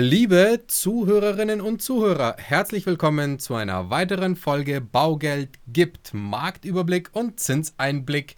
[0.00, 8.36] Liebe Zuhörerinnen und Zuhörer, herzlich willkommen zu einer weiteren Folge Baugeld gibt Marktüberblick und Zinseinblick.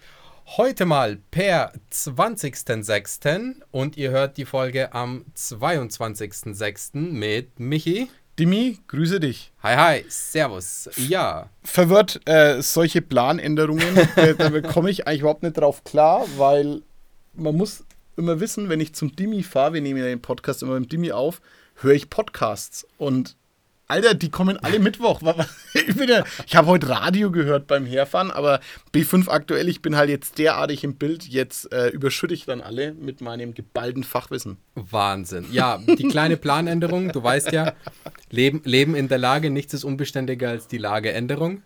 [0.56, 3.56] Heute mal per 20.06.
[3.72, 6.96] und ihr hört die Folge am 22.06.
[6.96, 8.08] mit Michi.
[8.38, 9.52] Dimi, grüße dich.
[9.62, 10.88] Hi, hi, servus.
[10.96, 11.50] Ja.
[11.62, 16.80] Verwirrt äh, solche Planänderungen, äh, da komme ich eigentlich überhaupt nicht drauf klar, weil
[17.34, 17.84] man muss
[18.20, 21.10] immer wissen, wenn ich zum Dimi fahre, wir nehmen ja den Podcast immer mit Dimi
[21.10, 21.40] auf,
[21.74, 22.86] höre ich Podcasts.
[22.98, 23.36] Und
[23.90, 25.20] Alter, die kommen alle Mittwoch.
[25.74, 28.60] Ich, ja, ich habe heute Radio gehört beim Herfahren, aber
[28.94, 31.26] B5 aktuell, ich bin halt jetzt derartig im Bild.
[31.26, 34.58] Jetzt äh, überschütte ich dann alle mit meinem geballten Fachwissen.
[34.76, 35.46] Wahnsinn.
[35.50, 37.72] Ja, die kleine Planänderung, du weißt ja,
[38.30, 41.62] Leben, Leben in der Lage, nichts ist unbeständiger als die Lageänderung.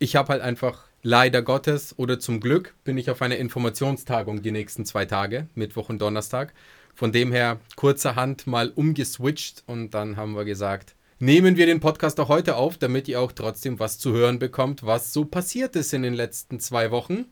[0.00, 4.52] Ich habe halt einfach leider Gottes oder zum Glück bin ich auf einer Informationstagung die
[4.52, 6.52] nächsten zwei Tage, Mittwoch und Donnerstag.
[6.94, 12.20] Von dem her kurzerhand mal umgeswitcht und dann haben wir gesagt, nehmen wir den Podcast
[12.20, 15.92] auch heute auf, damit ihr auch trotzdem was zu hören bekommt, was so passiert ist
[15.94, 17.26] in den letzten zwei Wochen.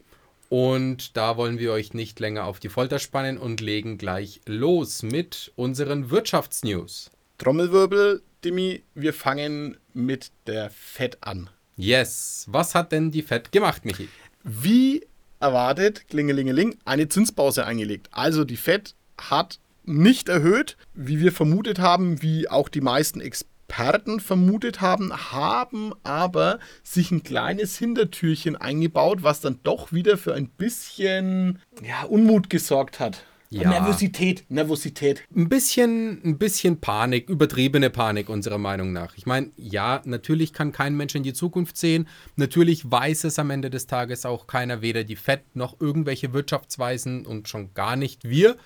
[0.48, 5.03] Und da wollen wir euch nicht länger auf die Folter spannen und legen gleich los
[5.03, 7.10] mit unseren Wirtschaftsnews.
[7.36, 11.50] Trommelwirbel, Dimi, wir fangen mit der FED an.
[11.79, 12.45] Yes.
[12.48, 14.09] Was hat denn die FED gemacht, Michi?
[14.43, 15.07] Wie
[15.39, 18.09] erwartet, klingelingeling, eine Zinspause eingelegt.
[18.11, 24.19] Also die FED hat nicht erhöht, wie wir vermutet haben, wie auch die meisten Experten
[24.19, 30.49] vermutet haben, haben aber sich ein kleines Hintertürchen eingebaut, was dann doch wieder für ein
[30.49, 33.25] bisschen ja, Unmut gesorgt hat.
[33.50, 33.70] Ja.
[33.70, 35.22] Nervosität, Nervosität.
[35.34, 39.16] Ein bisschen, ein bisschen Panik, übertriebene Panik unserer Meinung nach.
[39.16, 42.08] Ich meine, ja, natürlich kann kein Mensch in die Zukunft sehen.
[42.36, 47.24] Natürlich weiß es am Ende des Tages auch keiner, weder die FED noch irgendwelche Wirtschaftsweisen
[47.24, 48.56] und schon gar nicht wir.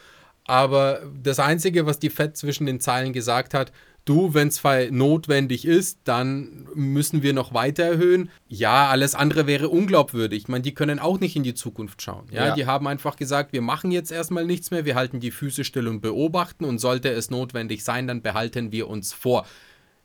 [0.45, 3.73] Aber das Einzige, was die FED zwischen den Zeilen gesagt hat,
[4.05, 8.31] du, wenn es notwendig ist, dann müssen wir noch weiter erhöhen.
[8.49, 10.43] Ja, alles andere wäre unglaubwürdig.
[10.43, 12.27] Ich meine, die können auch nicht in die Zukunft schauen.
[12.31, 15.31] Ja, ja, die haben einfach gesagt, wir machen jetzt erstmal nichts mehr, wir halten die
[15.31, 19.47] Füße still und beobachten und sollte es notwendig sein, dann behalten wir uns vor.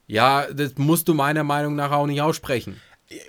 [0.08, 2.78] Ja, das musst du meiner Meinung nach auch nicht aussprechen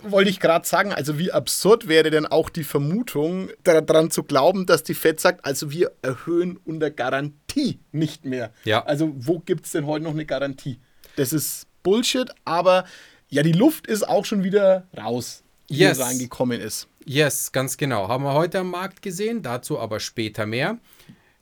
[0.02, 4.66] wollte ich gerade sagen, also wie absurd wäre denn auch die Vermutung, daran zu glauben,
[4.66, 8.52] dass die FED sagt, also wir erhöhen unter Garantie nicht mehr.
[8.64, 8.84] Ja.
[8.84, 10.78] Also wo gibt es denn heute noch eine Garantie?
[11.16, 12.84] Das ist Bullshit, aber
[13.28, 16.00] ja, die Luft ist auch schon wieder raus, die yes.
[16.00, 16.88] reingekommen ist.
[17.04, 18.08] Yes, ganz genau.
[18.08, 20.78] Haben wir heute am Markt gesehen, dazu aber später mehr.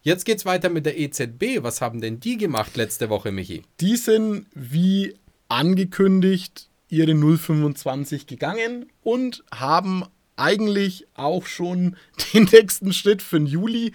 [0.02, 1.62] Jetzt geht es weiter mit der EZB.
[1.62, 3.62] Was haben denn die gemacht letzte Woche, Michi?
[3.80, 5.16] Die sind wie
[5.48, 10.04] angekündigt ihre 025 gegangen und haben
[10.36, 11.96] eigentlich auch schon
[12.34, 13.92] den nächsten Schritt für den Juli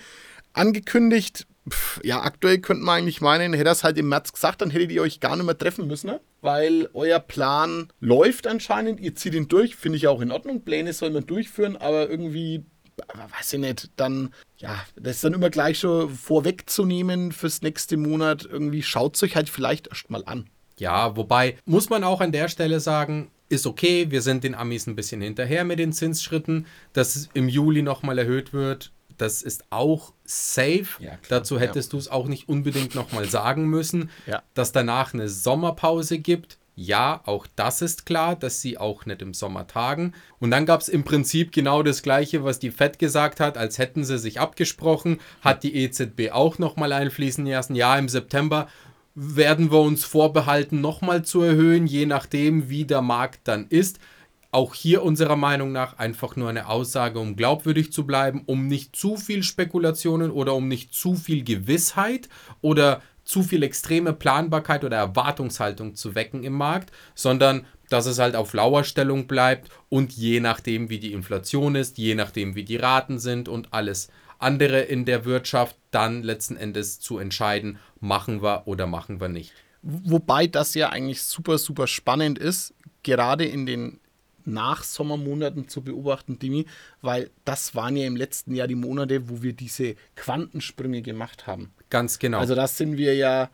[0.54, 1.48] angekündigt.
[1.70, 4.92] Pff, ja, aktuell könnte man eigentlich meinen, hätte das halt im März gesagt, dann hättet
[4.92, 6.20] ihr euch gar nicht mehr treffen müssen, ne?
[6.42, 10.64] weil euer Plan läuft anscheinend, ihr zieht ihn durch, finde ich auch in Ordnung.
[10.64, 12.66] Pläne soll man durchführen, aber irgendwie,
[13.14, 18.44] weiß ich nicht, dann, ja, das ist dann immer gleich schon vorwegzunehmen fürs nächste Monat.
[18.44, 20.50] Irgendwie schaut es euch halt vielleicht erst mal an.
[20.82, 24.88] Ja, wobei muss man auch an der Stelle sagen, ist okay, wir sind den Amis
[24.88, 28.92] ein bisschen hinterher mit den Zinsschritten, dass es im Juli nochmal erhöht wird.
[29.16, 30.88] Das ist auch safe.
[30.98, 31.92] Ja, Dazu hättest ja.
[31.92, 34.42] du es auch nicht unbedingt nochmal sagen müssen, ja.
[34.56, 36.58] dass danach eine Sommerpause gibt.
[36.74, 40.16] Ja, auch das ist klar, dass sie auch nicht im Sommer tagen.
[40.40, 43.78] Und dann gab es im Prinzip genau das Gleiche, was die FED gesagt hat, als
[43.78, 47.76] hätten sie sich abgesprochen, hat die EZB auch nochmal einfließen lassen.
[47.76, 48.68] Ja, im September
[49.16, 54.00] werden wir uns vorbehalten, nochmal zu erhöhen, je nachdem, wie der Markt dann ist.
[54.52, 58.96] Auch hier unserer Meinung nach einfach nur eine Aussage, um glaubwürdig zu bleiben, um nicht
[58.96, 62.28] zu viel Spekulationen oder um nicht zu viel Gewissheit
[62.62, 68.36] oder zu viel extreme Planbarkeit oder Erwartungshaltung zu wecken im Markt, sondern dass es halt
[68.36, 73.20] auf Lauerstellung bleibt und je nachdem, wie die Inflation ist, je nachdem, wie die Raten
[73.20, 74.10] sind und alles
[74.42, 79.54] andere in der Wirtschaft dann letzten Endes zu entscheiden, machen wir oder machen wir nicht.
[79.82, 82.74] Wobei das ja eigentlich super, super spannend ist,
[83.04, 84.00] gerade in den
[84.46, 86.66] Nachsommermonaten zu beobachten, Dimi,
[87.02, 91.72] weil das waren ja im letzten Jahr die Monate, wo wir diese Quantensprünge gemacht haben.
[91.90, 92.40] Ganz genau.
[92.40, 93.50] Also das sind wir ja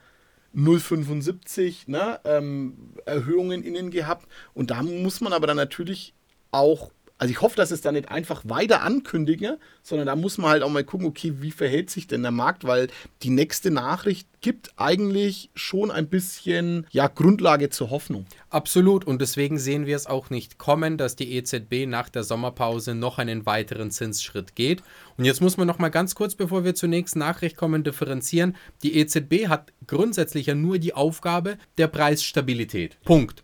[0.55, 6.13] 0,75 ne, ähm, Erhöhungen innen gehabt und da muss man aber dann natürlich
[6.51, 10.51] auch Also ich hoffe, dass es da nicht einfach weiter ankündigen, sondern da muss man
[10.51, 12.89] halt auch mal gucken, okay, wie verhält sich denn der Markt, weil
[13.23, 18.27] die nächste Nachricht gibt eigentlich schon ein bisschen ja, Grundlage zur Hoffnung.
[18.49, 22.93] Absolut und deswegen sehen wir es auch nicht kommen, dass die EZB nach der Sommerpause
[22.93, 24.83] noch einen weiteren Zinsschritt geht.
[25.17, 28.55] Und jetzt muss man noch mal ganz kurz, bevor wir zur nächsten Nachricht kommen, differenzieren.
[28.83, 32.97] Die EZB hat grundsätzlich ja nur die Aufgabe der Preisstabilität.
[33.03, 33.43] Punkt.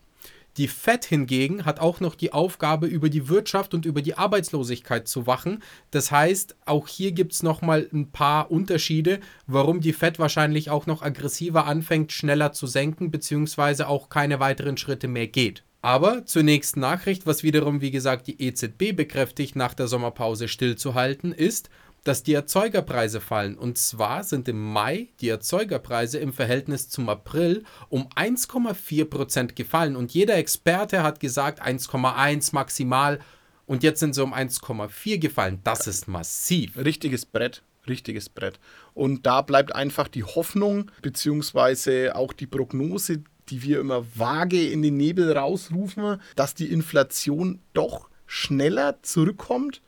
[0.58, 5.08] Die Fed hingegen hat auch noch die Aufgabe, über die Wirtschaft und über die Arbeitslosigkeit
[5.08, 5.64] zu wachen.
[5.90, 10.86] Das heißt, auch hier gibt es nochmal ein paar Unterschiede, warum die Fed wahrscheinlich auch
[10.86, 15.64] noch aggressiver anfängt, schneller zu senken, beziehungsweise auch keine weiteren Schritte mehr geht.
[15.82, 21.34] Aber zur nächsten Nachricht, was wiederum, wie gesagt, die EZB bekräftigt, nach der Sommerpause stillzuhalten,
[21.34, 21.70] ist,
[22.04, 23.58] dass die Erzeugerpreise fallen.
[23.58, 29.96] Und zwar sind im Mai die Erzeugerpreise im Verhältnis zum April um 1,4 Prozent gefallen.
[29.96, 33.20] Und jeder Experte hat gesagt 1,1 maximal.
[33.66, 35.62] Und jetzt sind sie um 1,4 gefallen.
[35.64, 36.78] Das ist massiv.
[36.78, 37.64] Richtiges Brett.
[37.88, 38.60] Richtiges Brett.
[38.94, 44.82] Und da bleibt einfach die Hoffnung, beziehungsweise auch die Prognose, die wir immer vage in
[44.82, 49.82] den Nebel rausrufen, dass die Inflation doch schneller zurückkommt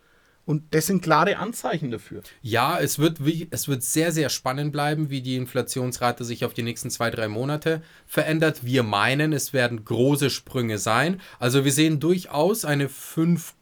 [0.45, 2.21] und das sind klare Anzeichen dafür.
[2.41, 6.53] Ja, es wird, wie, es wird sehr, sehr spannend bleiben, wie die Inflationsrate sich auf
[6.53, 8.63] die nächsten zwei, drei Monate verändert.
[8.63, 11.19] Wir meinen, es werden große Sprünge sein.
[11.39, 13.55] Also wir sehen durchaus eine 5,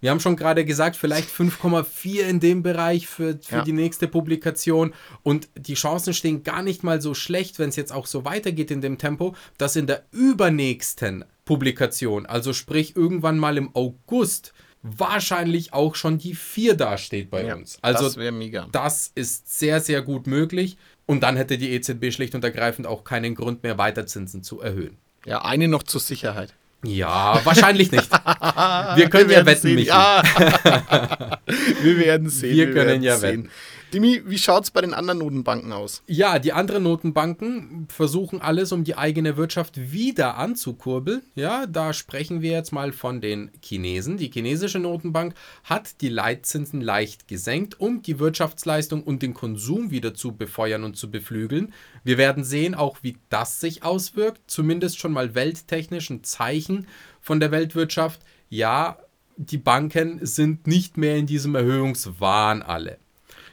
[0.00, 3.64] wir haben schon gerade gesagt, vielleicht 5,4 in dem Bereich für, für ja.
[3.64, 4.92] die nächste Publikation.
[5.22, 8.70] Und die Chancen stehen gar nicht mal so schlecht, wenn es jetzt auch so weitergeht
[8.70, 14.52] in dem Tempo, dass in der übernächsten Publikation, also sprich irgendwann mal im August,
[14.96, 17.78] wahrscheinlich auch schon die 4 dasteht bei ja, uns.
[17.82, 18.68] Also das wäre mega.
[18.72, 20.76] Das ist sehr, sehr gut möglich.
[21.06, 24.60] Und dann hätte die EZB schlicht und ergreifend auch keinen Grund mehr, weiter Zinsen zu
[24.60, 24.96] erhöhen.
[25.24, 26.54] Ja, eine noch zur Sicherheit.
[26.84, 28.10] Ja, wahrscheinlich nicht.
[28.96, 29.88] Wir können wir ja wetten, Michi.
[29.88, 30.22] Ja.
[31.82, 32.54] wir werden sehen.
[32.54, 33.44] Wir, wir können ja sehen.
[33.44, 33.50] wetten.
[33.92, 36.02] Dimi, wie schaut es bei den anderen Notenbanken aus?
[36.06, 41.22] Ja, die anderen Notenbanken versuchen alles, um die eigene Wirtschaft wieder anzukurbeln.
[41.36, 44.16] Ja, da sprechen wir jetzt mal von den Chinesen.
[44.16, 50.14] Die chinesische Notenbank hat die Leitzinsen leicht gesenkt, um die Wirtschaftsleistung und den Konsum wieder
[50.14, 51.72] zu befeuern und zu beflügeln.
[52.02, 54.40] Wir werden sehen, auch wie das sich auswirkt.
[54.48, 56.88] Zumindest schon mal welttechnisch ein Zeichen
[57.20, 58.20] von der Weltwirtschaft.
[58.48, 58.98] Ja,
[59.36, 62.98] die Banken sind nicht mehr in diesem Erhöhungswahn alle.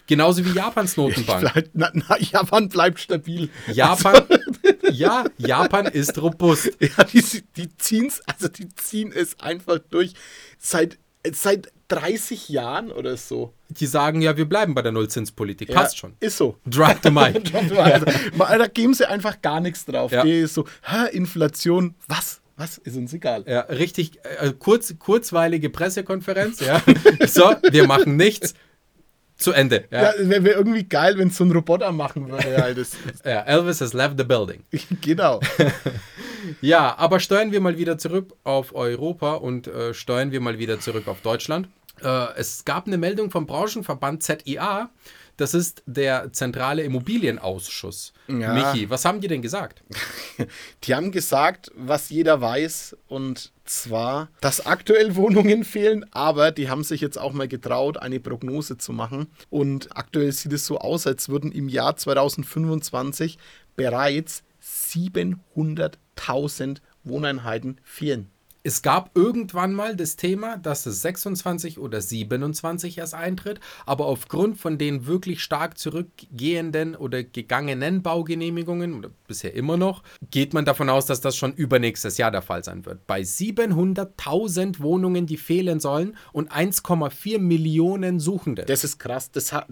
[0.07, 1.53] Genauso wie Japans Notenbank.
[1.53, 3.49] Bleib, na, na, Japan bleibt stabil.
[3.71, 4.33] Japan, also,
[4.91, 6.71] ja, Japan ist robust.
[6.79, 7.23] Ja, die,
[7.55, 10.13] die ziehen es, also die ziehen es einfach durch
[10.59, 10.97] seit,
[11.31, 13.53] seit 30 Jahren oder so.
[13.69, 15.69] Die sagen ja, wir bleiben bei der Nullzinspolitik.
[15.69, 16.15] Ja, Passt schon.
[16.19, 16.57] Ist so.
[16.65, 17.53] Drive the mic.
[17.53, 20.11] also, da geben sie einfach gar nichts drauf.
[20.11, 20.23] Ja.
[20.23, 22.41] Die ist so, Hä, Inflation, was?
[22.55, 22.77] Was?
[22.79, 23.45] Ist uns egal.
[23.47, 26.83] Ja, richtig, äh, kurz, kurzweilige Pressekonferenz, ja.
[27.25, 28.53] so, wir machen nichts
[29.37, 29.85] zu Ende.
[29.91, 32.51] Ja, ja wäre wär irgendwie geil, wenn es so ein Roboter machen würde.
[32.51, 32.91] Ja, das,
[33.25, 34.63] ja, Elvis has left the building.
[35.01, 35.39] genau.
[36.61, 40.79] ja, aber steuern wir mal wieder zurück auf Europa und äh, steuern wir mal wieder
[40.79, 41.67] zurück auf Deutschland.
[42.01, 44.89] Äh, es gab eine Meldung vom Branchenverband ZIA.
[45.37, 48.13] Das ist der zentrale Immobilienausschuss.
[48.27, 48.53] Ja.
[48.53, 49.83] Michi, was haben die denn gesagt?
[50.83, 56.83] Die haben gesagt, was jeder weiß, und zwar, dass aktuell Wohnungen fehlen, aber die haben
[56.83, 59.27] sich jetzt auch mal getraut, eine Prognose zu machen.
[59.49, 63.37] Und aktuell sieht es so aus, als würden im Jahr 2025
[63.75, 68.29] bereits 700.000 Wohneinheiten fehlen.
[68.65, 74.57] Es gab irgendwann mal das Thema, dass es 26 oder 27 erst eintritt, aber aufgrund
[74.57, 80.01] von den wirklich stark zurückgehenden oder gegangenen Baugenehmigungen, oder bisher immer noch,
[80.31, 83.05] geht man davon aus, dass das schon übernächstes Jahr der Fall sein wird.
[83.05, 88.63] Bei 700.000 Wohnungen, die fehlen sollen und 1,4 Millionen Suchende.
[88.63, 89.29] Das ist krass.
[89.29, 89.67] Das hat,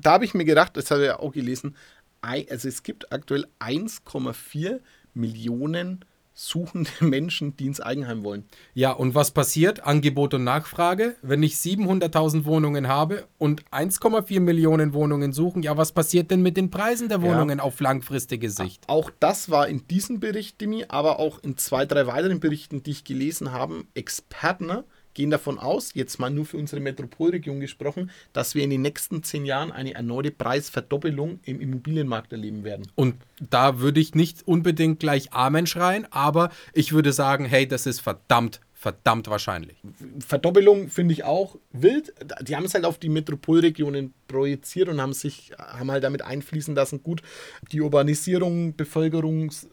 [0.00, 1.76] da habe ich mir gedacht, das habe ich ja auch gelesen,
[2.20, 4.80] also es gibt aktuell 1,4
[5.14, 8.44] Millionen Suchende suchende Menschen, die ins Eigenheim wollen.
[8.74, 9.84] Ja, und was passiert?
[9.84, 11.14] Angebot und Nachfrage.
[11.22, 16.56] Wenn ich 700.000 Wohnungen habe und 1,4 Millionen Wohnungen suchen, ja, was passiert denn mit
[16.56, 17.64] den Preisen der Wohnungen ja.
[17.64, 18.84] auf langfristige Sicht?
[18.88, 22.90] Auch das war in diesem Bericht, Dimi, aber auch in zwei, drei weiteren Berichten, die
[22.90, 28.54] ich gelesen habe, Experten gehen davon aus, jetzt mal nur für unsere Metropolregion gesprochen, dass
[28.54, 32.86] wir in den nächsten zehn Jahren eine erneute Preisverdoppelung im Immobilienmarkt erleben werden.
[32.94, 37.86] Und da würde ich nicht unbedingt gleich Amen schreien, aber ich würde sagen, hey, das
[37.86, 39.78] ist verdammt verdammt wahrscheinlich.
[40.18, 42.12] Verdoppelung finde ich auch wild.
[42.42, 46.74] Die haben es halt auf die Metropolregionen projiziert und haben sich haben halt damit einfließen
[46.74, 47.22] lassen, gut,
[47.72, 49.68] die Urbanisierung, Bevölkerungs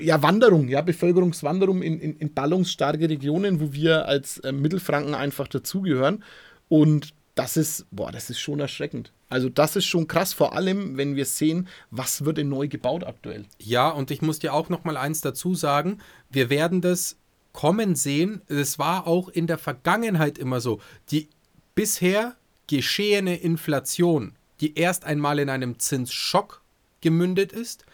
[0.00, 5.48] ja, Wanderung, ja, Bevölkerungswanderung in, in, in ballungsstarke Regionen, wo wir als äh, Mittelfranken einfach
[5.48, 6.22] dazugehören.
[6.68, 9.12] Und das ist, boah, das ist schon erschreckend.
[9.28, 13.02] Also das ist schon krass, vor allem, wenn wir sehen, was wird denn neu gebaut
[13.02, 13.46] aktuell.
[13.58, 15.98] Ja, und ich muss dir auch noch mal eins dazu sagen,
[16.30, 17.16] wir werden das
[17.56, 18.42] kommen sehen.
[18.48, 20.78] Es war auch in der Vergangenheit immer so.
[21.10, 21.30] Die
[21.74, 22.36] bisher
[22.66, 26.60] geschehene Inflation, die erst einmal in einem Zinsschock
[27.00, 27.86] gemündet ist,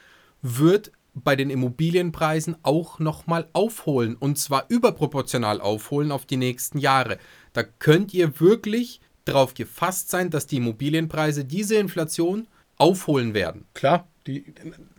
[0.42, 7.19] wird bei den Immobilienpreisen auch nochmal aufholen und zwar überproportional aufholen auf die nächsten Jahre.
[7.52, 13.66] Da könnt ihr wirklich darauf gefasst sein, dass die Immobilienpreise diese Inflation aufholen werden.
[13.75, 14.45] Klar, die,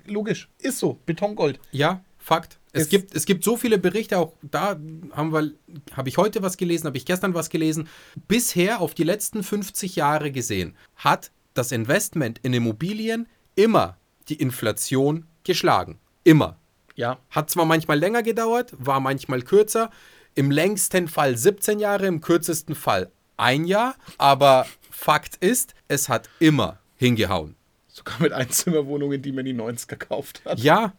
[0.05, 1.59] logisch, ist so, Betongold.
[1.71, 2.57] Ja, Fakt.
[2.73, 4.79] Es, es, gibt, es gibt so viele Berichte, auch da
[5.11, 5.51] haben wir,
[5.95, 7.87] habe ich heute was gelesen, habe ich gestern was gelesen.
[8.27, 15.27] Bisher auf die letzten 50 Jahre gesehen, hat das Investment in Immobilien immer die Inflation
[15.43, 15.99] geschlagen.
[16.23, 16.57] Immer.
[16.95, 17.19] Ja.
[17.29, 19.91] Hat zwar manchmal länger gedauert, war manchmal kürzer.
[20.33, 23.95] Im längsten Fall 17 Jahre, im kürzesten Fall ein Jahr.
[24.17, 27.55] Aber Fakt ist, es hat immer hingehauen.
[27.95, 30.57] Sogar mit Einzimmerwohnungen, die man in die 90er gekauft hat.
[30.57, 30.93] Ja,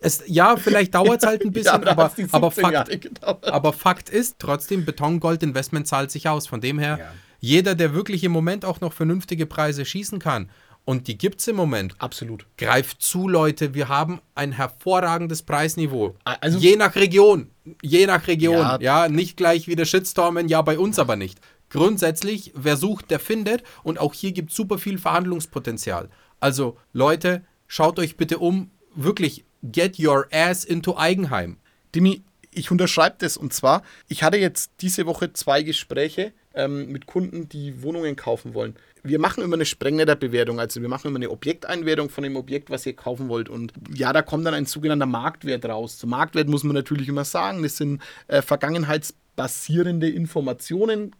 [0.00, 4.40] es, ja vielleicht dauert es halt ein bisschen, ja, aber, aber, Fakt, aber Fakt ist,
[4.40, 6.48] trotzdem, Betongold-Investment zahlt sich aus.
[6.48, 7.12] Von dem her, ja.
[7.38, 10.50] jeder, der wirklich im Moment auch noch vernünftige Preise schießen kann,
[10.84, 11.94] und die gibt es im Moment.
[11.98, 12.46] Absolut.
[12.58, 13.74] Greift zu, Leute.
[13.74, 16.16] Wir haben ein hervorragendes Preisniveau.
[16.24, 17.50] Also, je nach Region.
[17.80, 18.56] Je nach Region.
[18.56, 21.38] Ja, ja nicht gleich wieder Shitstormen, ja, bei uns aber nicht.
[21.68, 23.62] Grundsätzlich, wer sucht, der findet.
[23.84, 26.08] Und auch hier gibt es super viel Verhandlungspotenzial.
[26.40, 28.70] Also, Leute, schaut euch bitte um.
[28.94, 31.58] Wirklich, get your ass into Eigenheim.
[31.94, 33.36] Dimi, ich unterschreibe das.
[33.36, 38.54] Und zwar, ich hatte jetzt diese Woche zwei Gespräche ähm, mit Kunden, die Wohnungen kaufen
[38.54, 38.74] wollen.
[39.02, 42.84] Wir machen immer eine Sprengnetter-Bewertung, also wir machen immer eine Objekteinwertung von dem Objekt, was
[42.84, 43.48] ihr kaufen wollt.
[43.48, 45.98] Und ja, da kommt dann ein sogenannter Marktwert raus.
[45.98, 51.14] Zum Marktwert muss man natürlich immer sagen, das sind äh, vergangenheitsbasierende Informationen,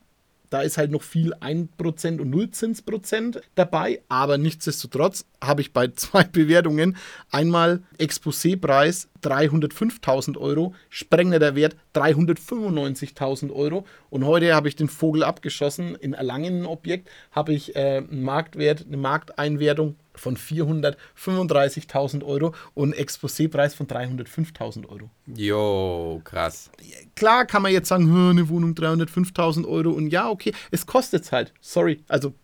[0.50, 6.24] da ist halt noch viel 1% und Nullzinsprozent dabei, aber nichtsdestotrotz habe ich bei zwei
[6.24, 6.96] Bewertungen
[7.30, 15.94] einmal Exposé-Preis 305.000 Euro, sprengender Wert 395.000 Euro und heute habe ich den Vogel abgeschossen.
[15.94, 23.74] In Erlangen Objekt habe ich äh, einen Marktwert, eine Markteinwertung von 435.000 Euro und Exposé-Preis
[23.74, 25.10] von 305.000 Euro.
[25.26, 26.70] Jo, krass.
[27.16, 31.32] Klar kann man jetzt sagen, eine Wohnung 305.000 Euro und ja, okay, es kostet es
[31.32, 31.52] halt.
[31.60, 32.34] Sorry, also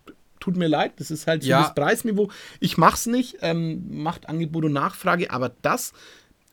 [0.40, 1.62] tut mir leid, das ist halt so ja.
[1.62, 2.30] das Preisniveau.
[2.60, 5.92] Ich mache es nicht, ähm, macht Angebot und Nachfrage, aber das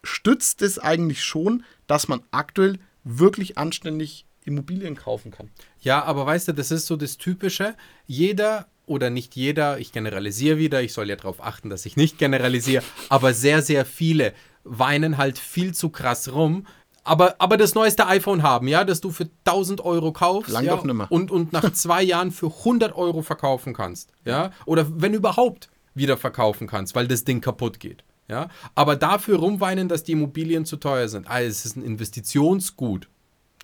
[0.03, 5.49] stützt es eigentlich schon, dass man aktuell wirklich anständig Immobilien kaufen kann.
[5.79, 7.75] Ja, aber weißt du, das ist so das Typische.
[8.05, 12.17] Jeder oder nicht jeder, ich generalisiere wieder, ich soll ja darauf achten, dass ich nicht
[12.17, 16.65] generalisiere, aber sehr, sehr viele weinen halt viel zu krass rum.
[17.05, 20.75] Aber, aber das neueste iPhone haben, ja, das du für 1000 Euro kaufst Lang ja,
[20.75, 21.07] doch nimmer.
[21.09, 26.15] Und, und nach zwei Jahren für 100 Euro verkaufen kannst, ja, oder wenn überhaupt wieder
[26.17, 28.47] verkaufen kannst, weil das Ding kaputt geht, ja.
[28.73, 31.27] Aber dafür rumweinen, dass die Immobilien zu teuer sind.
[31.27, 33.09] Also es ist ein Investitionsgut.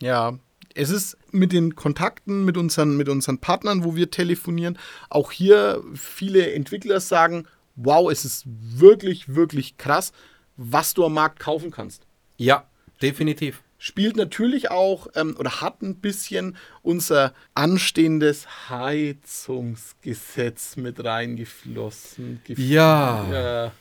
[0.02, 0.38] Ja,
[0.76, 4.78] es ist mit den Kontakten, mit unseren, mit unseren Partnern, wo wir telefonieren,
[5.10, 10.12] auch hier viele Entwickler sagen, wow, es ist wirklich, wirklich krass,
[10.58, 12.06] was du am Markt kaufen kannst.
[12.38, 12.66] Ja,
[13.02, 13.64] definitiv.
[13.78, 22.42] Spielt natürlich auch ähm, oder hat ein bisschen unser anstehendes Heizungsgesetz mit reingeflossen.
[22.48, 23.26] ja.
[23.32, 23.72] ja.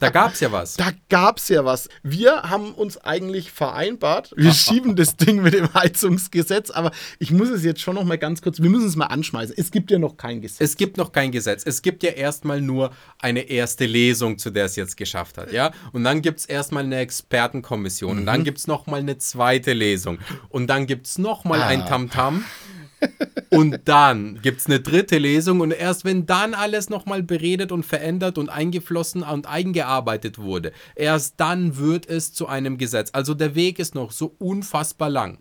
[0.00, 0.74] Da gab es ja was.
[0.74, 1.88] Da gab es ja was.
[2.02, 7.50] Wir haben uns eigentlich vereinbart, wir schieben das Ding mit dem Heizungsgesetz, aber ich muss
[7.50, 9.54] es jetzt schon noch mal ganz kurz, wir müssen es mal anschmeißen.
[9.56, 10.60] Es gibt ja noch kein Gesetz.
[10.60, 11.62] Es gibt noch kein Gesetz.
[11.64, 15.52] Es gibt ja erstmal nur eine erste Lesung, zu der es jetzt geschafft hat.
[15.52, 15.72] Ja?
[15.92, 18.12] Und dann gibt es erstmal eine Expertenkommission.
[18.12, 18.18] Mhm.
[18.20, 18.44] Und dann mhm.
[18.44, 20.18] gibt es nochmal eine zweite Lesung.
[20.48, 21.66] Und dann gibt es nochmal ah.
[21.66, 22.38] ein Tamtam.
[22.38, 22.44] -Tam.
[23.50, 27.84] Und dann gibt es eine dritte Lesung und erst wenn dann alles nochmal beredet und
[27.84, 33.10] verändert und eingeflossen und eingearbeitet wurde, erst dann wird es zu einem Gesetz.
[33.12, 35.38] Also der Weg ist noch so unfassbar lang.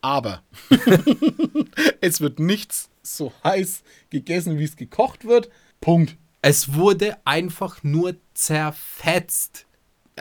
[0.00, 0.42] Aber
[2.00, 5.48] es wird nichts so heiß gegessen, wie es gekocht wird.
[5.80, 6.16] Punkt.
[6.40, 9.66] Es wurde einfach nur zerfetzt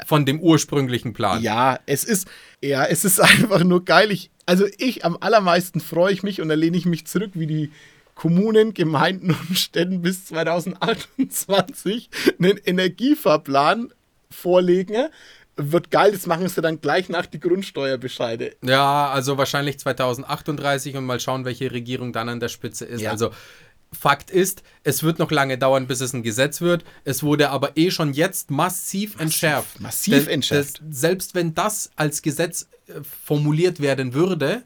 [0.05, 1.41] von dem ursprünglichen Plan.
[1.41, 2.27] Ja, es ist,
[2.61, 4.11] ja, es ist einfach nur geil.
[4.11, 7.47] Ich, also ich am allermeisten freue ich mich und da lehne ich mich zurück, wie
[7.47, 7.71] die
[8.15, 13.93] Kommunen, Gemeinden und Städten bis 2028 einen Energiefahrplan
[14.29, 15.07] vorlegen.
[15.57, 18.55] Wird geil, das machen sie dann gleich nach die Grundsteuerbescheide.
[18.63, 23.01] Ja, also wahrscheinlich 2038 und mal schauen, welche Regierung dann an der Spitze ist.
[23.01, 23.11] Ja.
[23.11, 23.31] Also
[23.97, 26.85] Fakt ist, es wird noch lange dauern, bis es ein Gesetz wird.
[27.03, 29.79] Es wurde aber eh schon jetzt massiv, entschärft.
[29.79, 30.81] massiv entschärft.
[30.81, 32.93] Das, selbst wenn das als Gesetz äh,
[33.25, 34.63] formuliert werden würde,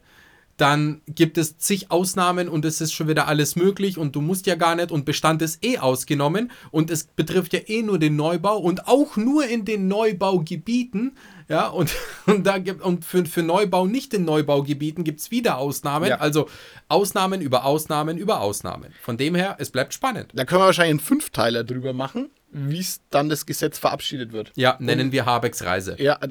[0.56, 4.46] dann gibt es zig Ausnahmen und es ist schon wieder alles möglich und du musst
[4.46, 8.16] ja gar nicht und Bestand ist eh ausgenommen und es betrifft ja eh nur den
[8.16, 11.16] Neubau und auch nur in den Neubaugebieten.
[11.48, 11.94] Ja, und,
[12.26, 16.08] und da gibt und für, für Neubau nicht in Neubaugebieten gibt es wieder Ausnahmen.
[16.08, 16.16] Ja.
[16.16, 16.48] Also
[16.88, 18.92] Ausnahmen über Ausnahmen über Ausnahmen.
[19.02, 20.32] Von dem her, es bleibt spannend.
[20.34, 24.52] Da können wir wahrscheinlich einen Fünfteiler drüber machen, wie es dann das Gesetz verabschiedet wird.
[24.56, 25.96] Ja, nennen wir Habecks Reise.
[25.98, 26.18] Ja.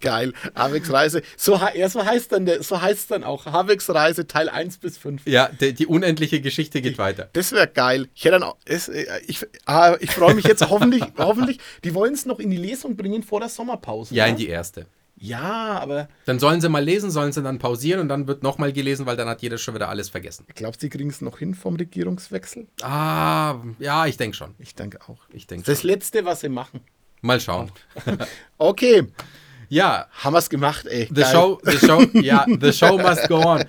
[0.00, 0.32] Geil.
[0.54, 1.22] Habecks Reise.
[1.36, 4.96] So, ja, so heißt dann der, so heißt dann auch Habecks Reise Teil 1 bis
[4.98, 5.26] 5.
[5.26, 7.28] Ja, die, die unendliche Geschichte geht weiter.
[7.32, 8.08] Das wäre geil.
[8.14, 11.58] Ich hätte dann auch, es, äh, ich, ah, ich freue mich jetzt hoffentlich, hoffentlich.
[11.84, 14.14] Die wollen es noch in die Lesung bringen vor der Sommerpause.
[14.14, 14.30] Ja, ne?
[14.30, 14.86] in die erste.
[15.22, 18.72] Ja, aber Dann sollen sie mal lesen, sollen sie dann pausieren und dann wird nochmal
[18.72, 20.46] gelesen, weil dann hat jeder schon wieder alles vergessen.
[20.54, 22.66] glaubst du, die kriegen es noch hin vom Regierungswechsel?
[22.80, 24.54] Ah, ja, ich denke schon.
[24.58, 25.18] Ich denke auch.
[25.30, 25.90] Ich denke Das schon.
[25.90, 26.80] letzte, was sie machen.
[27.20, 27.70] Mal schauen.
[28.56, 29.06] Okay,
[29.68, 31.06] Ja, haben wir es gemacht, ey.
[31.08, 31.32] the Geil.
[31.32, 33.62] show, the show, ja, the show must go on.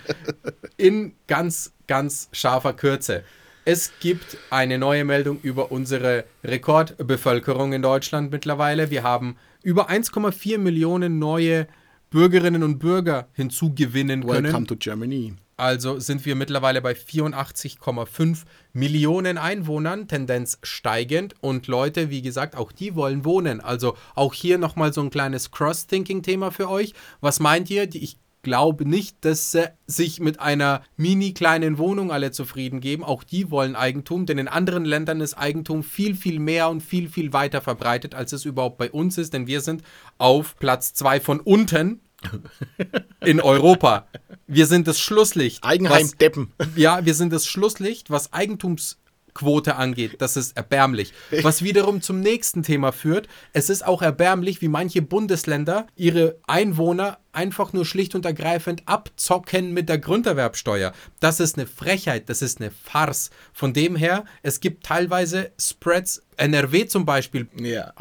[0.78, 3.24] In ganz, ganz scharfer Kürze.
[3.64, 8.90] Es gibt eine neue Meldung über unsere Rekordbevölkerung in Deutschland mittlerweile.
[8.90, 11.68] Wir haben über 1,4 Millionen neue
[12.10, 14.46] Bürgerinnen und Bürger hinzugewinnen können.
[14.46, 15.36] Welcome to Germany.
[15.58, 21.36] Also sind wir mittlerweile bei 84,5 Millionen Einwohnern, Tendenz steigend.
[21.40, 23.62] Und Leute, wie gesagt, auch die wollen wohnen.
[23.62, 26.96] Also auch hier nochmal so ein kleines Cross-Thinking-Thema für euch.
[27.20, 27.86] Was meint ihr?
[27.86, 33.04] Die, ich glaube nicht, dass sie sich mit einer mini kleinen Wohnung alle zufrieden geben.
[33.04, 37.10] Auch die wollen Eigentum, denn in anderen Ländern ist Eigentum viel, viel mehr und viel,
[37.10, 39.34] viel weiter verbreitet, als es überhaupt bei uns ist.
[39.34, 39.84] Denn wir sind
[40.18, 42.02] auf Platz 2 von unten
[43.22, 44.08] in Europa.
[44.48, 45.64] Wir sind das Schlusslicht.
[45.64, 46.54] Eigenheim was, Deppen.
[46.76, 48.34] ja, wir sind das Schlusslicht, was
[49.34, 50.16] Eigentumsquote angeht.
[50.22, 51.14] Das ist erbärmlich.
[51.42, 53.28] Was wiederum zum nächsten Thema führt.
[53.54, 59.74] Es ist auch erbärmlich, wie manche Bundesländer ihre Einwohner einfach nur schlicht und ergreifend abzocken
[59.74, 60.92] mit der Grunderwerbsteuer.
[61.20, 63.30] Das ist eine Frechheit, das ist eine Farce.
[63.54, 67.94] Von dem her, es gibt teilweise Spreads, NRW zum Beispiel, Ja.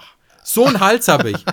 [0.42, 1.44] so einen Hals habe ich.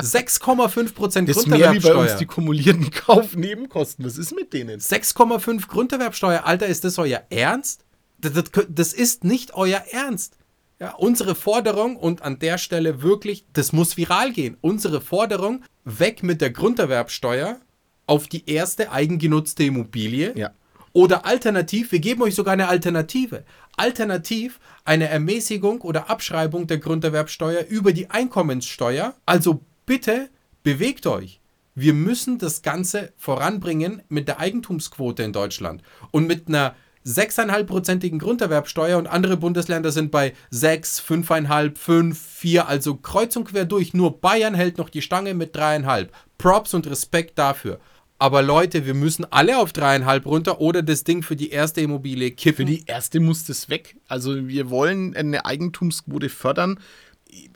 [0.00, 2.16] 6,5% Das ist mehr wie bei uns Grunderwerbsteuer.
[2.18, 4.04] die kumulierten Kaufnebenkosten.
[4.06, 4.80] Was ist mit denen?
[4.80, 6.44] 6,5 Grunderwerbsteuer.
[6.46, 7.84] Alter, ist das euer Ernst?
[8.18, 10.36] Das, das, das ist nicht euer Ernst.
[10.80, 14.56] Ja, unsere Forderung, und an der Stelle wirklich, das muss viral gehen.
[14.60, 17.58] Unsere Forderung, weg mit der Grunderwerbsteuer
[18.06, 20.32] auf die erste eigengenutzte Immobilie.
[20.36, 20.52] Ja.
[20.92, 23.44] Oder alternativ, wir geben euch sogar eine Alternative.
[23.76, 29.14] Alternativ eine Ermäßigung oder Abschreibung der Grunderwerbsteuer über die Einkommenssteuer.
[29.26, 30.30] Also bitte
[30.62, 31.40] bewegt euch.
[31.74, 35.82] Wir müssen das Ganze voranbringen mit der Eigentumsquote in Deutschland.
[36.10, 36.74] Und mit einer
[37.08, 43.64] 6,5-prozentigen Grunderwerbsteuer und andere Bundesländer sind bei 6, 5,5, 5, 4, also kreuz und quer
[43.64, 43.94] durch.
[43.94, 46.08] Nur Bayern hält noch die Stange mit 3,5.
[46.36, 47.80] Props und Respekt dafür.
[48.20, 52.32] Aber Leute, wir müssen alle auf 3,5 runter oder das Ding für die erste Immobilie
[52.32, 52.66] kippen.
[52.66, 53.96] Für die erste muss das weg.
[54.08, 56.80] Also wir wollen eine Eigentumsquote fördern.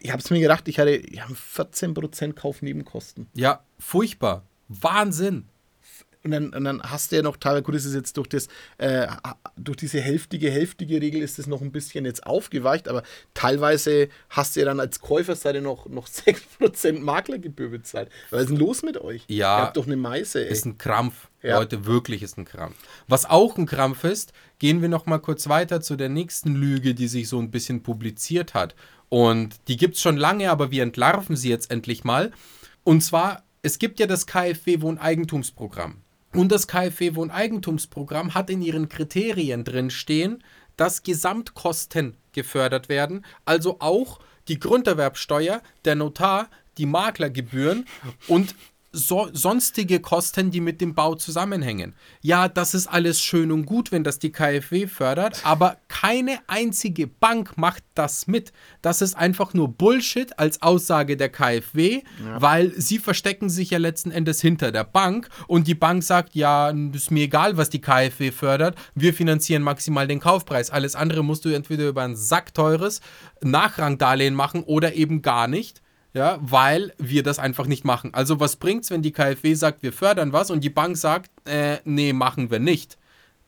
[0.01, 3.27] Ich habe es mir gedacht, ich hatte wir haben 14% Kaufnebenkosten.
[3.35, 4.45] ja, furchtbar.
[4.69, 5.49] Wahnsinn.
[6.25, 8.49] Und dann, und dann hast du ja noch teilweise, gut, das ist jetzt durch, das,
[8.79, 9.09] äh,
[9.57, 13.03] durch diese hälftige, hälftige Regel ist das noch ein bisschen jetzt aufgeweicht, aber
[13.35, 18.09] teilweise hast du ja dann als Käuferseite noch, noch 6% Maklergebühr bezahlt.
[18.31, 19.25] Was ist denn los mit euch?
[19.27, 19.59] Ja.
[19.59, 20.53] Ihr habt doch eine Meise, ey.
[20.53, 21.29] Ist ein Krampf.
[21.43, 21.59] Ja.
[21.59, 22.77] Leute, wirklich ist ein Krampf.
[23.09, 26.95] Was auch ein Krampf ist, gehen wir noch mal kurz weiter zu der nächsten Lüge,
[26.95, 28.77] die sich so ein bisschen publiziert hat.
[29.09, 32.31] Und die gibt es schon lange, aber wir entlarven sie jetzt endlich mal.
[32.85, 36.02] Und zwar, es gibt ja das KfW Wohneigentumsprogramm.
[36.35, 40.43] Und das KfW Wohneigentumsprogramm hat in ihren Kriterien drin stehen,
[40.77, 47.87] dass Gesamtkosten gefördert werden, also auch die Grunderwerbsteuer, der Notar, die Maklergebühren
[48.29, 48.55] und
[48.93, 51.95] so, sonstige Kosten, die mit dem Bau zusammenhängen.
[52.21, 57.07] Ja, das ist alles schön und gut, wenn das die KfW fördert, aber keine einzige
[57.07, 58.53] Bank macht das mit.
[58.83, 62.03] Das ist einfach nur Bullshit als Aussage der KfW,
[62.39, 66.71] weil sie verstecken sich ja letzten Endes hinter der Bank und die Bank sagt, ja,
[66.93, 70.71] ist mir egal, was die KfW fördert, wir finanzieren maximal den Kaufpreis.
[70.71, 73.01] Alles andere musst du entweder über ein sackteures
[73.41, 75.81] Nachrangdarlehen machen oder eben gar nicht
[76.15, 78.13] ja, weil wir das einfach nicht machen.
[78.13, 81.79] Also was bringt's, wenn die KfW sagt, wir fördern was und die Bank sagt, äh,
[81.85, 82.99] nee, machen wir nicht.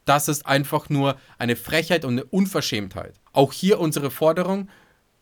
[0.05, 3.15] Das ist einfach nur eine Frechheit und eine Unverschämtheit.
[3.33, 4.69] Auch hier unsere Forderung,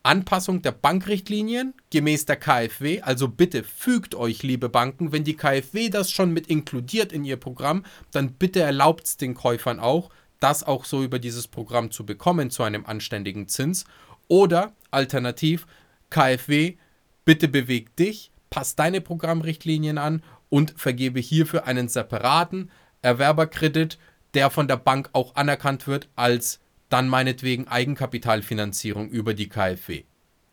[0.03, 3.01] Anpassung der Bankrichtlinien gemäß der KfW.
[3.01, 7.37] Also bitte fügt euch, liebe Banken, wenn die KfW das schon mit inkludiert in ihr
[7.37, 10.09] Programm, dann bitte erlaubt es den Käufern auch,
[10.41, 13.85] das auch so über dieses Programm zu bekommen zu einem anständigen Zins.
[14.27, 15.65] Oder alternativ,
[16.09, 16.75] KfW,
[17.25, 22.69] bitte beweg dich, pass deine Programmrichtlinien an und vergebe hierfür einen separaten
[23.01, 23.97] Erwerberkredit,
[24.33, 26.59] der von der Bank auch anerkannt wird als
[26.89, 30.03] dann meinetwegen Eigenkapitalfinanzierung über die KfW.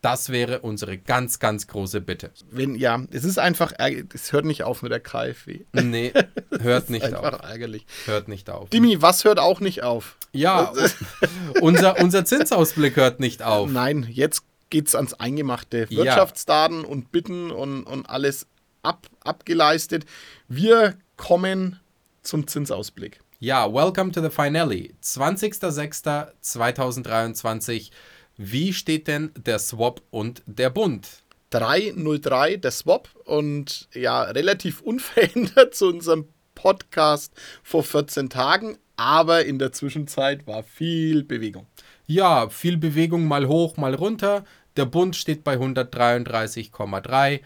[0.01, 2.31] Das wäre unsere ganz, ganz große Bitte.
[2.49, 5.59] Wenn, ja, es ist einfach, es hört nicht auf mit der KfW.
[5.73, 6.11] Nee,
[6.59, 7.25] hört nicht einfach auf.
[7.25, 7.85] Einfach ärgerlich.
[8.05, 8.69] Hört nicht auf.
[8.71, 10.17] Dimi, was hört auch nicht auf?
[10.33, 10.73] Ja,
[11.61, 13.69] unser, unser Zinsausblick hört nicht auf.
[13.69, 15.87] Nein, jetzt geht es ans Eingemachte.
[15.91, 16.87] Wirtschaftsdaten ja.
[16.87, 18.47] und Bitten und, und alles
[18.81, 20.05] ab, abgeleistet.
[20.47, 21.79] Wir kommen
[22.23, 23.19] zum Zinsausblick.
[23.39, 24.89] Ja, welcome to the finale.
[25.03, 27.91] 20.06.2023.
[28.37, 31.21] Wie steht denn der Swap und der Bund?
[31.51, 39.59] 303 der Swap und ja, relativ unverändert zu unserem Podcast vor 14 Tagen, aber in
[39.59, 41.67] der Zwischenzeit war viel Bewegung.
[42.05, 44.43] Ja, viel Bewegung mal hoch, mal runter.
[44.77, 47.41] Der Bund steht bei 133,3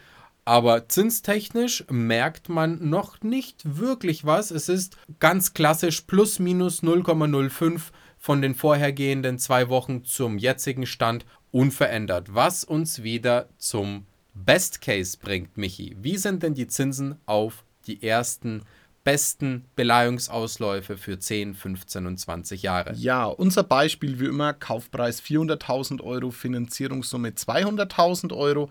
[0.46, 4.52] aber zinstechnisch merkt man noch nicht wirklich was.
[4.52, 11.26] Es ist ganz klassisch plus minus 0,05 von den vorhergehenden zwei Wochen zum jetzigen Stand
[11.50, 15.96] unverändert, was uns wieder zum Best Case bringt, Michi.
[16.00, 18.62] Wie sind denn die Zinsen auf die ersten
[19.06, 22.92] besten Beleihungsausläufe für 10, 15 und 20 Jahre?
[22.94, 28.68] Ja, unser Beispiel wie immer, Kaufpreis 400.000 Euro, Finanzierungssumme 200.000 Euro.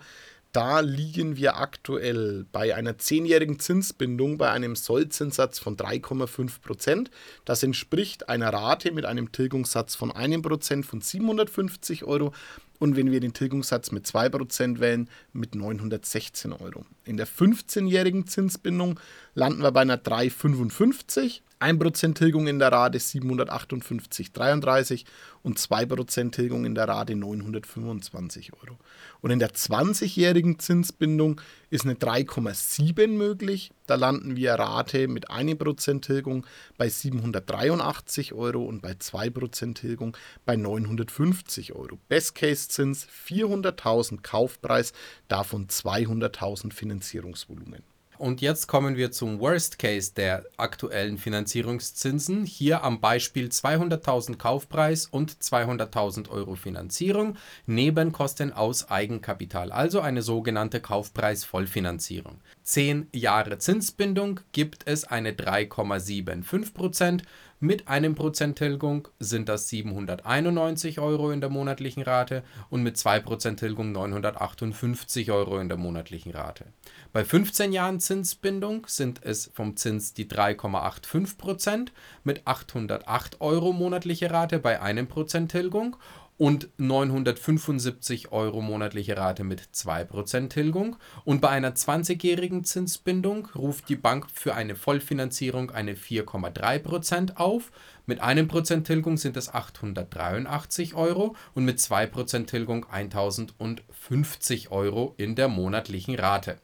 [0.56, 7.10] Da liegen wir aktuell bei einer zehnjährigen Zinsbindung bei einem Sollzinssatz von 3,5 Prozent.
[7.44, 12.32] Das entspricht einer Rate mit einem Tilgungssatz von 1 Prozent von 750 Euro
[12.78, 16.86] und wenn wir den Tilgungssatz mit 2% wählen, mit 916 Euro.
[17.04, 18.98] In der 15-jährigen Zinsbindung
[19.34, 25.04] landen wir bei einer 3,55, 1% Tilgung in der Rate 758,33
[25.42, 28.78] und 2% Tilgung in der Rate 925 Euro.
[29.20, 31.40] Und in der 20-jährigen Zinsbindung
[31.70, 33.72] ist eine 3,7 möglich.
[33.86, 40.56] Da landen wir Rate mit 1% Tilgung bei 783 Euro und bei 2% Tilgung bei
[40.56, 41.98] 950 Euro.
[42.08, 44.92] Best Case Zins 400.000 Kaufpreis,
[45.28, 47.95] davon 200.000 Finanzierungsvolumen.
[48.18, 52.46] Und jetzt kommen wir zum Worst Case der aktuellen Finanzierungszinsen.
[52.46, 60.80] Hier am Beispiel 200.000 Kaufpreis und 200.000 Euro Finanzierung, Nebenkosten aus Eigenkapital, also eine sogenannte
[60.80, 62.40] Kaufpreis-Vollfinanzierung.
[62.62, 67.22] 10 Jahre Zinsbindung gibt es eine 3,75
[67.58, 73.56] mit einem Prozent Tilgung sind das 791 Euro in der monatlichen Rate und mit 2%
[73.56, 76.66] Tilgung 958 Euro in der monatlichen Rate.
[77.14, 81.88] Bei 15 Jahren Zinsbindung sind es vom Zins die 3,85%
[82.24, 85.96] mit 808 Euro monatliche Rate bei einem Prozent Tilgung
[86.38, 90.96] und 975 Euro monatliche Rate mit 2% Tilgung.
[91.24, 97.72] Und bei einer 20-jährigen Zinsbindung ruft die Bank für eine Vollfinanzierung eine 4,3% auf.
[98.04, 105.48] Mit 1% Tilgung sind es 883 Euro und mit 2% Tilgung 1050 Euro in der
[105.48, 106.58] monatlichen Rate.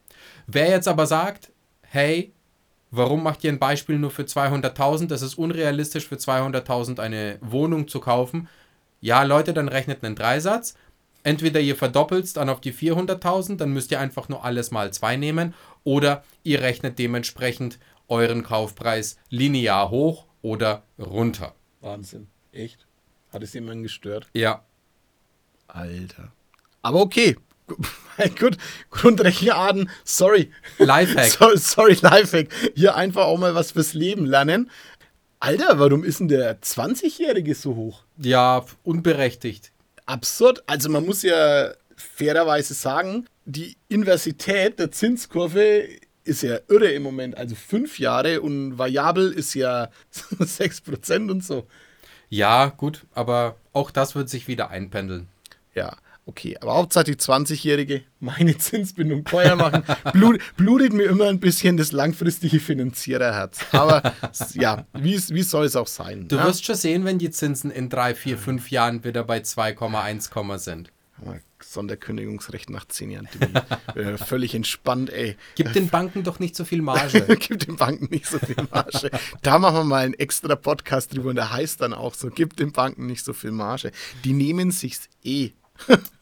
[0.47, 1.51] Wer jetzt aber sagt,
[1.83, 2.33] hey,
[2.91, 5.09] warum macht ihr ein Beispiel nur für 200.000?
[5.09, 8.49] Das ist unrealistisch für 200.000 eine Wohnung zu kaufen
[9.03, 10.75] ja, Leute, dann rechnet einen Dreisatz.
[11.25, 14.93] Entweder ihr verdoppelt es dann auf die 400.000, dann müsst ihr einfach nur alles mal
[14.93, 15.55] 2 nehmen.
[15.85, 21.55] Oder ihr rechnet dementsprechend euren Kaufpreis linear hoch oder runter.
[21.81, 22.29] Wahnsinn.
[22.53, 22.87] Echt?
[23.33, 24.29] Hat es jemanden gestört?
[24.35, 24.65] Ja.
[25.67, 26.33] Alter.
[26.83, 27.37] Aber okay.
[28.39, 28.57] Gut,
[28.91, 30.53] Grundrechenarten, sorry.
[30.79, 31.31] Lifehack.
[31.39, 32.49] So, sorry, Lifehack.
[32.75, 34.71] Hier einfach auch mal was fürs Leben lernen.
[35.43, 38.05] Alter, warum ist denn der 20-Jährige so hoch?
[38.17, 39.73] Ja, unberechtigt.
[40.07, 40.63] Absurd.
[40.69, 45.89] Also man muss ja fairerweise sagen, die Inversität der Zinskurve
[46.23, 47.37] ist ja irre im Moment.
[47.37, 51.67] Also fünf Jahre und variabel ist ja 6% und so.
[52.29, 55.27] Ja, gut, aber auch das wird sich wieder einpendeln.
[55.75, 59.83] Ja, Okay, aber Hauptsache die 20-Jährige meine Zinsbindung teuer machen,
[60.13, 63.59] blut, blutet mir immer ein bisschen das langfristige Finanziererherz.
[63.73, 64.15] Aber
[64.55, 66.29] ja, wie, wie soll es auch sein?
[66.29, 66.47] Du ja?
[66.47, 70.93] wirst schon sehen, wenn die Zinsen in drei, vier, fünf Jahren wieder bei 2,1 sind.
[71.65, 73.29] Sonderkündigungsrecht nach zehn Jahren.
[73.95, 75.37] äh, völlig entspannt, ey.
[75.55, 77.25] Gib den Banken doch nicht so viel Marge.
[77.39, 79.11] gib den Banken nicht so viel Marge.
[79.43, 82.57] da machen wir mal einen extra Podcast drüber und der heißt dann auch so: Gib
[82.57, 83.93] den Banken nicht so viel Marge.
[84.25, 85.53] Die nehmen sich's eh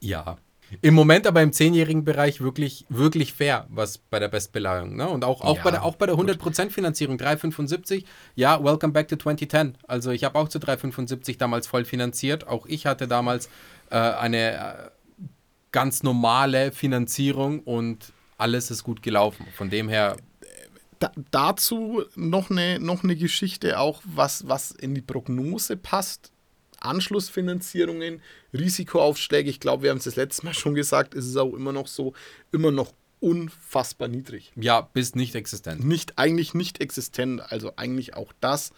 [0.01, 0.37] ja.
[0.83, 4.95] Im Moment aber im zehnjährigen Bereich wirklich, wirklich fair, was bei der Bestbeleihung.
[4.97, 5.09] Ne?
[5.09, 8.05] Und auch, auch, Ja, bei der, auch bei der 100% Finanzierung, 3,75.
[8.37, 9.77] Ja, welcome back to 2010.
[9.89, 12.47] Also ich habe auch zu 3,75 damals voll finanziert.
[12.47, 13.49] Auch ich hatte damals
[13.91, 14.91] äh, eine äh,
[15.73, 19.47] ganz normale Finanzierung und alles ist gut gelaufen.
[19.57, 20.17] Von dem her,
[21.01, 26.31] Da, dazu noch eine, noch eine Geschichte, auch was, was in die Prognose passt.
[26.81, 31.55] Anschlussfinanzierungen, Risikoaufschläge, ich glaube, wir haben es das letzte Mal schon gesagt, ist es auch
[31.55, 32.15] immer noch so,
[32.53, 34.51] immer noch unfassbar niedrig.
[34.57, 35.85] ja, bis nicht existent.
[35.85, 38.73] Nicht, eigentlich nicht existent, also eigentlich auch das.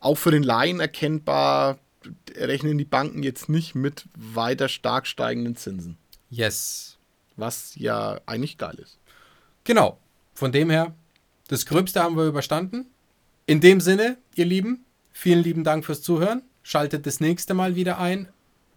[0.00, 1.78] Auch für den Laien erkennbar,
[2.34, 5.98] rechnen die Banken jetzt nicht mit weiter stark steigenden Zinsen.
[6.30, 6.98] Yes.
[7.36, 8.98] Was ja eigentlich geil ist.
[9.64, 9.98] Genau.
[10.34, 10.94] Von dem her,
[11.48, 12.86] das Gröbste haben wir überstanden.
[13.46, 16.42] In dem Sinne, ihr Lieben, vielen lieben Dank fürs Zuhören.
[16.62, 18.28] Schaltet das nächste Mal wieder ein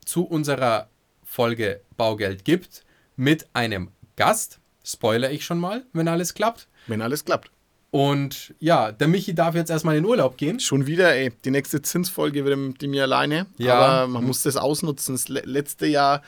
[0.05, 0.89] zu unserer
[1.23, 2.83] Folge Baugeld gibt
[3.15, 4.59] mit einem Gast.
[4.83, 6.67] Spoiler ich schon mal, wenn alles klappt.
[6.87, 7.51] Wenn alles klappt.
[7.91, 10.59] Und ja, der Michi darf jetzt erstmal in Urlaub gehen.
[10.59, 11.31] Schon wieder, ey.
[11.45, 13.45] Die nächste Zinsfolge wird mit mir alleine.
[13.57, 13.75] Ja.
[13.75, 15.13] Aber man muss das ausnutzen.
[15.13, 16.23] Das le letzte Jahr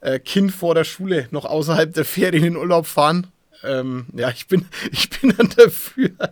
[0.00, 3.26] äh, Kind vor der Schule noch außerhalb der Ferien in Urlaub fahren.
[3.64, 6.10] Ähm, ja, ich bin, ich bin dann dafür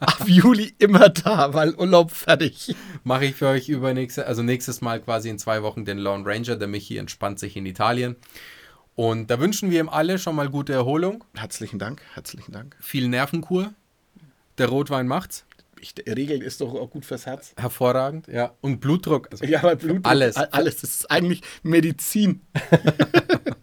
[0.00, 2.74] ab Juli immer da, weil Urlaub fertig.
[3.04, 6.24] Mache ich für euch über nächste, also nächstes Mal quasi in zwei Wochen den Lone
[6.26, 6.56] Ranger.
[6.56, 8.16] Der Michi entspannt sich in Italien.
[8.94, 12.76] Und da wünschen wir ihm alle schon mal gute Erholung, Herzlichen Dank, herzlichen Dank.
[12.80, 13.72] viel Nervenkur.
[14.58, 15.44] Der Rotwein macht's.
[15.80, 17.54] Ich, Regeln ist doch auch gut fürs Herz.
[17.56, 18.54] Hervorragend, ja.
[18.60, 19.28] Und Blutdruck.
[19.30, 20.34] Also Ja, aber Blut, alles.
[20.36, 20.78] Alles.
[20.78, 22.42] Das ist eigentlich Medizin.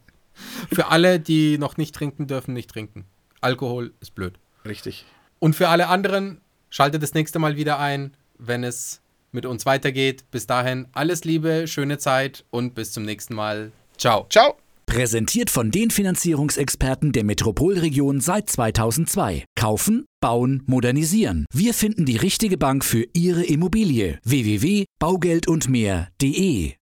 [0.72, 3.06] Für alle, die noch nicht trinken dürfen, nicht trinken.
[3.42, 4.40] Alkohol ist blöd.
[4.66, 5.06] Richtig.
[5.40, 9.02] Und für alle anderen, schaltet das nächste Mal wieder ein, wenn es
[9.32, 10.26] mit uns weitergeht.
[10.32, 13.72] Bis dahin, alles Liebe, schöne Zeit und bis zum nächsten Mal.
[13.98, 14.26] Ciao.
[14.30, 14.58] Ciao.
[14.86, 19.46] Präsentiert von den Finanzierungsexperten der Metropolregion seit 2002.
[19.56, 21.48] Kaufen, bauen, modernisieren.
[21.52, 24.20] Wir finden die richtige Bank für Ihre Immobilie.
[24.24, 26.74] www.baugeldundmehr.de